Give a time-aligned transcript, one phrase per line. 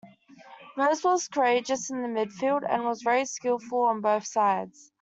[0.77, 4.89] Rose was courageous in the midfield, and was very skillful on both sides.